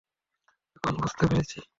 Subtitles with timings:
[0.75, 1.59] এখন বুঝতে পেরেছি।